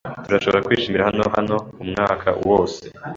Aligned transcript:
Turashobora 0.25 0.65
kwishimira 0.65 1.03
gusiganwa 1.05 1.35
hano 1.37 1.55
hano 1.57 1.57
umwaka 1.83 2.27
wose. 2.47 2.81